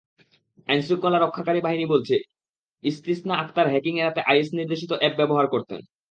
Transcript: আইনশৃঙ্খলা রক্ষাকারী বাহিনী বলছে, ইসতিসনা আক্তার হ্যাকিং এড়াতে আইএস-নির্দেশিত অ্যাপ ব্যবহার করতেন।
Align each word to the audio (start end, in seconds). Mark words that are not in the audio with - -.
আইনশৃঙ্খলা 0.69 1.17
রক্ষাকারী 1.19 1.59
বাহিনী 1.61 1.85
বলছে, 1.85 2.15
ইসতিসনা 2.83 3.33
আক্তার 3.35 3.67
হ্যাকিং 3.69 3.93
এড়াতে 3.97 4.21
আইএস-নির্দেশিত 4.23 4.91
অ্যাপ 4.93 5.13
ব্যবহার 5.17 5.45
করতেন। 5.47 5.81